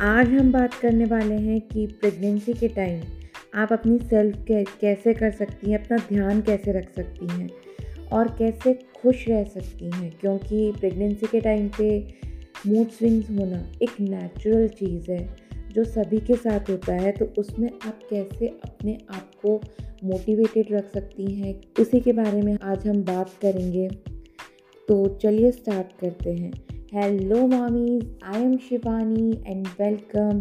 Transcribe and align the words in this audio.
आज 0.00 0.28
हम 0.28 0.52
बात 0.52 0.74
करने 0.74 1.04
वाले 1.04 1.34
हैं 1.34 1.60
कि 1.60 1.86
प्रेगनेंसी 1.86 2.52
के 2.52 2.68
टाइम 2.68 3.02
आप 3.54 3.72
अपनी 3.72 3.98
सेल्फ 3.98 4.44
केयर 4.48 4.64
कैसे 4.80 5.14
कर 5.14 5.30
सकती 5.30 5.70
हैं, 5.70 5.84
अपना 5.84 5.96
ध्यान 5.96 6.40
कैसे 6.40 6.72
रख 6.72 6.94
सकती 6.96 7.26
हैं 7.26 7.48
और 8.12 8.28
कैसे 8.28 8.74
खुश 8.74 9.28
रह 9.28 9.44
सकती 9.44 9.90
हैं? 9.90 10.18
क्योंकि 10.20 10.72
प्रेगनेंसी 10.80 11.26
के 11.26 11.40
टाइम 11.40 11.70
पे 11.78 12.14
मूड 12.66 12.88
स्विंग्स 12.88 13.30
होना 13.30 13.72
एक 13.82 14.00
नेचुरल 14.00 14.68
चीज़ 14.68 15.10
है, 15.10 15.36
जो 15.72 15.84
सभी 15.84 16.18
के 16.18 16.34
साथ 16.34 16.70
होता 16.70 16.94
है 16.94 17.12
तो 17.12 17.24
उसमें 17.38 17.70
आप 17.86 18.00
कैसे 18.10 18.48
अपने 18.48 18.98
आप 19.10 19.30
को 19.42 19.60
मोटिवेटेड 20.04 20.66
रख 20.72 20.92
सकती 20.92 21.34
हैं? 21.34 21.60
उसी 21.80 22.00
के 22.00 22.12
बारे 22.12 22.42
में 22.42 22.58
आज 22.62 22.86
हम 22.86 23.02
बात 23.02 23.30
करेंगे। 23.42 23.88
तो 24.88 25.18
चलिए 25.22 25.50
स्टार्ट 25.50 26.00
करते 26.00 26.32
हैं। 26.32 26.52
Hello 26.96 27.46
mommies 27.46 28.04
I 28.24 28.42
am 28.42 28.56
Shivani 28.58 29.30
and 29.46 29.66
welcome 29.80 30.40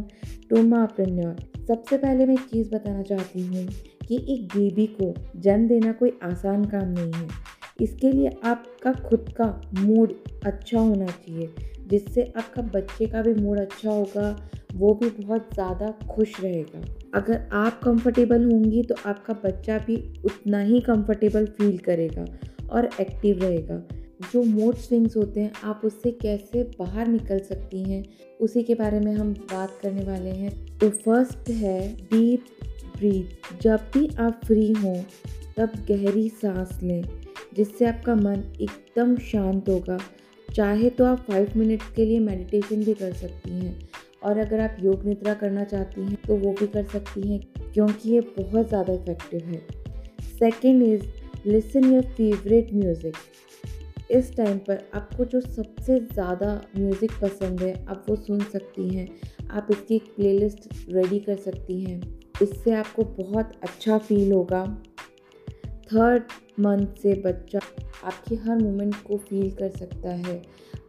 to 0.50 0.62
Mompreneur 0.64 1.64
सबसे 1.68 1.98
पहले 1.98 2.26
मैं 2.26 2.34
एक 2.34 2.46
चीज़ 2.52 2.70
बताना 2.70 3.02
चाहती 3.02 3.42
हूँ 3.46 3.66
कि 4.08 4.16
एक 4.34 4.46
बेबी 4.48 4.86
को 5.02 5.14
जन्म 5.40 5.68
देना 5.68 5.92
कोई 5.94 6.12
आसान 6.24 6.64
काम 6.66 6.88
नहीं 6.90 7.12
है। 7.14 7.28
इसके 7.82 8.12
लिए 8.12 8.30
आपका 8.46 8.94
खुद 9.02 9.34
का 9.38 9.50
मूड 9.80 10.14
अच्छा 10.46 10.80
होना 10.80 11.06
चाहिए, 11.06 11.50
जिससे 11.88 12.24
आपका 12.38 12.62
बच्चे 12.70 13.06
का 13.06 13.22
भी 13.22 13.34
मूड 13.42 13.60
अच्छा 13.60 13.90
होगा, 13.90 14.30
वो 14.76 14.94
भी 14.94 15.10
बहुत 15.20 15.50
ज़्यादा 15.54 15.92
खुश 16.08 16.40
रहेगा। 16.42 16.84
अगर 17.16 17.48
आप 17.56 17.82
कंफर्टेबल 17.84 18.46
होंगी 18.46 18.84
तो 18.84 18.96
आपका 19.06 19.34
बच्चा 19.44 19.78
भी 19.78 19.98
उतना 20.26 20.62
ही 20.62 20.80
कंफर्टेबल 20.88 21.46
फील 21.60 21.78
करेगा 21.86 22.26
और 22.70 22.90
एक्टिव 23.02 23.44
रहेगा। 23.44 23.82
जो 24.22 24.44
मूड 24.44 24.76
स्विंग्स 24.78 25.16
होते 25.18 25.40
हैं, 25.40 25.52
आप 25.64 25.82
उससे 25.86 26.12
कैसे 26.14 26.64
बाहर 26.80 27.08
निकल 27.08 27.40
सकती 27.42 27.84
हैं, 27.84 28.04
उसी 28.40 28.64
के 28.64 28.76
बारे 28.76 29.00
में 29.00 29.14
हम 29.14 29.34
बात 29.52 29.78
करने 29.82 30.04
वाले 30.04 30.30
हैं। 30.32 30.78
तो 30.78 30.90
फ़र्स्ट 30.90 31.50
है 31.52 31.80
डीप 32.04 32.46
ब्रीथ 32.98 33.62
जब 33.62 33.90
भी 33.94 34.08
आप 34.20 34.42
फ्री 34.46 34.72
हों, 34.74 34.96
तब 35.58 35.72
गहरी 35.90 36.28
सांस 36.32 36.80
लें, 36.84 37.04
जिससे 37.56 37.86
आपका 37.86 38.16
मन 38.16 38.44
एकदम 38.62 39.16
शांत 39.24 39.70
होगा। 39.70 39.98
चाहे 40.50 40.90
तो 40.90 41.06
आप 41.06 41.26
फाइव 41.28 41.52
मिनट्स 41.56 41.90
के 41.96 42.06
लिए 42.06 42.20
मेडिटेशन 42.22 42.84
भी 42.84 42.94
कर 42.94 43.14
सकती 43.14 43.52
हैं, 43.52 43.78
और 44.24 44.38
अगर 44.40 44.60
आप 44.60 44.78
योग 44.82 45.06
निद्रा 45.06 45.34
करना 45.34 45.64
चाहती 45.66 46.02
हैं 46.02 46.18
तो 46.28 46.36
वो 46.36 46.52
भी 46.60 46.68
कर 46.68 46.84
सकती 46.88 47.28
हैं, 47.30 47.40
क्योंकि 47.74 48.10
ये 48.12 48.20
बहुत 48.38 48.68
ज़्यादा 48.68 48.94
इफ़ेक्टिव 48.94 49.46
है। 49.46 49.62
Second 50.40 50.84
is 50.84 51.04
listen 51.46 51.94
your 51.94 52.04
favourite 52.14 52.74
music 52.74 53.16
इस 54.12 54.36
टाइम 54.38 54.58
पर 54.58 54.92
आपको 54.94 55.26
जो 55.26 55.42
सबसे 55.42 56.00
ज़्यादा 56.00 56.62
म्यूज़िक 56.78 57.12
पसंद 57.22 57.62
है, 57.62 57.86
आप 57.90 58.06
वो 58.10 58.16
सुन 58.16 58.40
सकती 58.40 58.88
हैं। 58.90 59.08
आप 59.52 59.68
इसकी 59.72 59.96
एक 59.96 60.04
प्लेलिस्ट 60.16 60.70
रेडी 60.90 61.20
कर 61.20 61.36
सकती 61.36 61.82
हैं। 61.82 62.02
इससे 62.42 62.72
आपको 62.72 63.04
बहुत 63.04 63.52
अच्छा 63.64 63.98
फील 63.98 64.32
होगा। 64.32 64.84
थर्ड 65.94 66.24
मंथ 66.60 66.88
से 67.02 67.14
बच्चा 67.14 67.60
आपकी 68.04 68.36
हर 68.36 68.58
मोमेंट 68.58 68.96
को 68.96 69.18
फील 69.18 69.52
कर 69.52 69.70
सकता 69.70 70.10
है। 70.10 70.42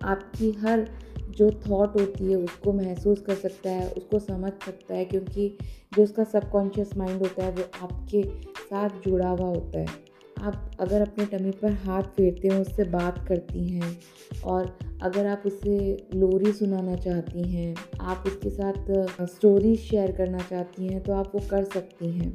आपकी 0.03 0.51
हर 0.53 0.89
जो 1.31 1.51
थॉट 1.51 2.01
होती 2.01 2.31
है, 2.31 2.37
उसको 2.37 2.73
महसूस 2.73 3.21
कर 3.21 3.35
सकता 3.35 3.71
है, 3.71 3.91
उसको 3.91 4.19
समझ 4.19 4.53
सकता 4.65 4.95
है, 4.95 5.05
क्योंकि 5.05 5.59
जो 5.97 6.03
उसका 6.03 6.25
सबकॉन्शियस 6.25 6.97
माइंड 6.97 7.23
होता 7.23 7.45
है, 7.45 7.51
वो 7.51 7.63
आपके 7.83 8.23
साथ 8.61 8.91
जुड़ा 9.05 9.29
हुआ 9.29 9.49
होता 9.49 9.79
है। 9.79 9.87
आप 10.37 10.71
अगर 10.81 11.01
अपने 11.03 11.25
टमी 11.27 11.51
पर 11.53 11.73
हाथ 11.85 12.03
फेरते 12.17 12.49
हैं, 12.49 12.61
उससे 12.61 12.85
बात 12.87 13.25
करती 13.29 13.67
हैं 13.69 13.97
और 14.45 14.77
अगर 15.03 15.27
आप 15.27 15.43
उसे 15.47 15.77
लोरी 16.15 16.53
सुनाना 16.53 16.97
चाहती 16.97 17.43
हैं, 17.51 17.75
आप 18.01 18.25
उसके 18.27 18.51
साथ 18.51 19.27
स्टोरी 19.27 19.75
शेयर 19.79 20.13
करना 20.13 20.39
चाहती 20.41 20.87
हैं 20.87 21.03
तो 21.03 21.13
आप 21.13 21.33
वो 21.35 21.41
कर 21.51 21.65
सकती 21.65 22.11
हैं। 22.11 22.31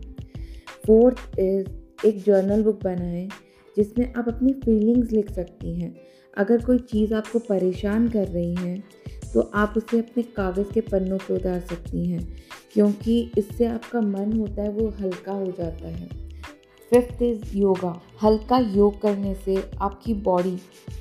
फोर्थ 0.87 1.39
इज़ 1.39 2.07
एक 2.07 2.23
जर्नल 2.23 2.63
बुक 2.63 2.83
बनाएँ, 2.83 3.27
जिसमें 3.77 4.13
आप 4.13 4.27
अपनी 4.27 4.53
फीलिंग्स 4.55 5.11
लिख 5.11 5.31
सकती 5.31 5.79
हैं। 5.81 5.95
अगर 6.37 6.63
कोई 6.65 6.77
चीज़ 6.79 7.13
आपको 7.13 7.39
परेशान 7.39 8.07
कर 8.09 8.27
रही 8.27 8.55
है 8.55 8.81
तो 9.33 9.41
आप 9.55 9.73
उसे 9.77 9.99
अपने 9.99 10.23
कागज़ 10.35 10.73
के 10.73 10.81
पन्नों 10.81 11.17
पर 11.17 11.33
उतार 11.33 11.59
सकती 11.61 12.05
हैं, 12.05 12.27
क्योंकि 12.73 13.19
इससे 13.37 13.65
आपका 13.65 14.01
मन 14.01 14.33
होता 14.33 14.61
है, 14.61 14.69
वो 14.69 14.87
हल्का 14.99 15.31
हो 15.31 15.51
जाता 15.51 15.87
है। 15.87 16.20
Fifth 16.91 17.21
is 17.23 17.57
yoga. 17.57 17.99
हल्का 18.23 18.57
योग 18.57 18.99
करने 19.01 19.33
से 19.35 19.55
आपकी 19.81 20.13
बॉडी 20.23 20.55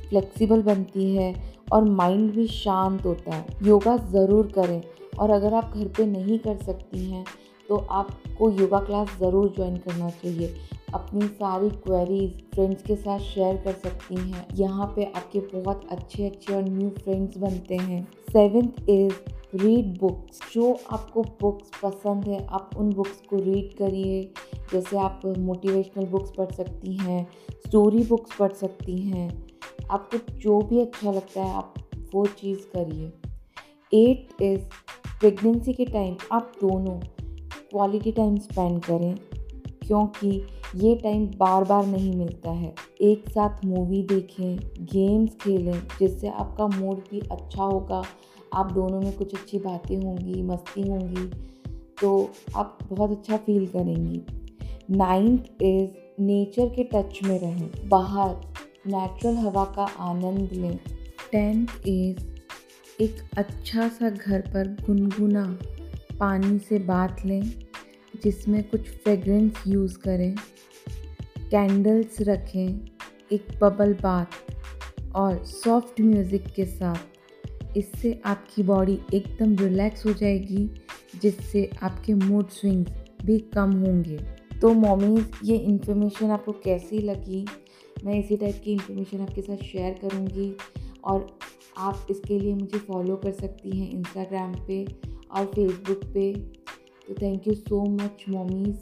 फ्लेक्सिबल 0.09 0.63
बनती 0.63 1.15
है 1.15 1.35
और 1.73 1.85
माइंड 1.91 2.31
भी 2.33 2.47
शांत 2.49 3.05
होता 3.07 3.35
है। 3.35 3.47
योगा 3.65 3.97
ज़रूर 4.13 4.53
करें 4.55 4.83
और 5.19 5.31
अगर 5.31 5.55
आप 5.55 5.73
घर 5.77 5.89
पे 5.97 6.07
नहीं 6.09 6.39
कर 6.39 6.57
सकती 6.59 7.05
हैं 7.11 7.25
तो 7.69 7.77
आपको 7.77 8.51
योगा 8.51 8.79
क्लास 8.81 9.17
ज़रूर 9.21 9.49
ज्वाइन 9.57 9.77
करना 9.79 10.09
चाहिए। 10.13 10.55
अपनी 10.95 11.27
सारी 11.27 11.69
क्वेरीज 11.83 12.31
फ्रेंड्स 12.55 12.83
के 12.83 12.95
साथ 12.97 13.19
शेयर 13.25 13.57
कर 13.65 13.73
सकती 13.75 14.15
हैं। 14.15 14.47
यहाँ 14.57 14.87
पे 14.97 15.05
आपके 15.07 15.41
बहुत 15.53 15.87
अच्छे 15.91 16.27
अच्छे 16.27 16.55
और 16.55 16.63
न्यू 16.65 16.89
फ्रेंड्स 16.99 17.37
बनते 17.39 17.77
हैं। 17.77 18.03
सेवेंथ 18.33 18.89
इज़ 18.89 19.13
रीड 19.57 19.99
बुक्स 20.01 20.41
जो 20.53 20.73
आपको 20.93 21.23
बुक्स 21.41 21.71
पसंद 21.83 22.25
है, 22.25 22.47
आप 22.47 22.71
उन 22.77 22.93
बुक्स 22.93 23.23
को 23.31 23.37
रीड 23.39 23.73
करिए। 23.79 24.23
जैसे 24.73 24.99
आप 24.99 25.23
मोटिवेशनल 25.39 26.07
बुक्स 26.07 26.31
पढ़ 26.31 26.53
सकती 26.53 26.97
हैं 26.97 27.27
स्टोरी 27.67 28.05
बुक्स 28.05 28.37
पढ़ 28.39 28.53
सकती 28.53 28.99
हैं, 29.01 29.29
आपको 29.91 30.19
जो 30.39 30.61
भी 30.61 30.81
अच्छा 30.81 31.13
लगता 31.13 31.43
है 31.43 31.55
आप 31.55 31.75
वो 32.15 32.27
चीज़ 32.29 32.61
करिए। 32.77 33.13
एट 33.93 34.43
इज़ 34.43 34.61
प्रेगनेंसी 35.21 35.73
के 35.73 35.85
टाइम 35.85 36.17
आप 36.33 36.53
दोनों 36.61 36.99
क्वालिटी 37.71 38.13
टाइम 38.13 38.37
स्पेंड 38.39 38.83
करें, 38.85 39.15
क्योंकि 39.83 40.31
ये 40.77 40.95
टाइम 40.97 41.27
बार 41.37 41.65
बार 41.65 41.87
नहीं 41.87 42.13
मिलता 42.17 42.51
है। 42.51 42.75
एक 43.03 43.29
साथ 43.29 43.65
मूवी 43.65 44.03
देखें 44.03 44.57
गेम्स 44.87 45.35
खेलें, 45.35 45.81
जिससे 45.99 46.29
आपका 46.29 46.67
मूड 46.69 46.99
भी 47.11 47.21
अच्छा 47.21 47.63
होगा, 47.63 48.03
आप 48.55 48.73
दोनों 48.73 49.01
में 49.01 49.13
कुछ 49.13 49.35
अच्छी 49.35 49.59
बातें 49.59 49.97
होंगी, 49.97 50.43
मस्ती 50.43 50.89
होंगी 50.89 51.27
तो 52.01 52.29
आप 52.57 52.79
बहुत 52.85 53.11
अच्छा 53.11 53.37
फील 53.37 53.67
करेंगी। 53.67 54.23
नाइन्थ 54.93 55.63
इज़ 55.63 56.23
नेचर 56.23 56.69
के 56.69 56.85
टच 56.85 57.19
में 57.25 57.41
रहें। 57.41 57.89
बाहर 57.89 58.37
नेचुरल 58.87 59.37
हवा 59.37 59.65
का 59.65 59.85
आनंद 59.85 60.53
लें। 60.53 60.79
टेंथ 61.33 61.67
इज़ 61.87 62.25
एक 63.03 63.17
अच्छा 63.37 63.89
सा 63.89 64.11
घर 64.11 64.41
पर 64.41 64.69
गुनगुना, 64.69 65.59
पानी 66.21 66.59
से 66.59 66.79
बात 66.79 67.23
लें, 67.27 67.43
जिसमें 68.25 68.65
कुछ 68.65 68.81
फ्रेगरेंस 68.81 69.63
यूज़ 69.67 69.99
करें। 69.99 70.35
कैंडल्स 71.51 72.21
रखें, 72.21 72.81
एक 73.33 73.47
बबल 73.63 73.95
बाथ 73.95 74.27
और 75.15 75.45
सॉफ्ट 75.45 76.01
म्यूज़िक 76.01 76.47
के 76.47 76.65
साथ। 76.65 77.77
इससे 77.77 78.21
आपकी 78.25 78.63
बॉडी 78.63 78.99
एकदम 79.15 79.57
रिलैक्स 79.57 80.07
हो 80.07 80.13
जाएगी, 80.13 80.71
जिससे 81.23 81.71
आपके 81.83 82.15
मूड 82.15 82.49
स्विंग्स 82.49 82.93
भी 83.25 83.39
कम 83.39 83.73
होंगे। 83.73 84.40
तो 84.61 84.73
मॉमीज़ 84.75 85.45
ये 85.45 85.57
इन्फॉर्मेशन 85.57 86.31
आपको 86.31 86.53
कैसी 86.65 86.99
लगी? 86.99 87.45
मैं 88.05 88.19
इसी 88.19 88.37
टाइप 88.37 88.61
की 88.65 88.73
इन्फॉर्मेशन 88.73 89.21
आपके 89.21 89.43
साथ 89.43 89.63
शेयर 89.65 89.99
करूँगी 90.03 90.53
और 91.05 91.27
आप 91.79 92.07
इसके 92.11 92.39
लिए 92.39 92.55
मुझे 92.55 92.79
फॉलो 92.79 93.17
कर 93.17 93.33
सकती 93.33 93.79
हैं 93.79 93.91
इंस्टाग्राम 93.91 94.55
पे 94.67 94.85
और 95.31 95.47
फेसबुक 95.47 96.05
पे। 96.15 96.33
तो 97.09 97.15
thank 97.23 97.47
you 97.49 97.55
so 97.55 97.85
much 97.93 98.25
mommies 98.29 98.77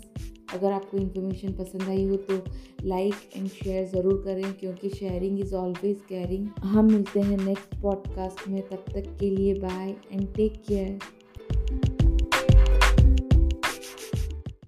अगर 0.55 0.73
आपको 0.73 0.97
इन्फॉर्मेशन 0.97 1.53
पसंद 1.53 1.83
आई 1.83 2.05
हो 2.05 2.17
तो 2.29 2.43
लाइक 2.85 3.15
एंड 3.37 3.49
शेयर 3.49 3.87
ज़रूर 3.87 4.23
करें 4.25 4.53
क्योंकि 4.53 4.89
शेयरिंग 4.89 5.41
इज़ 5.41 5.55
ऑलवेज 5.55 6.01
केयरिंग 6.09 6.49
हम 6.65 6.91
मिलते 6.93 7.21
हैं 7.21 7.39
नेक्स्ट 7.39 7.81
पॉडकास्ट 7.83 8.49
में। 8.49 8.61
तब 8.69 8.85
तक 8.95 9.17
के 9.21 9.31
लिए 9.31 9.55
बाय 9.61 9.95
एंड 10.13 10.35
टेक 10.35 10.63
केयर 10.69 10.99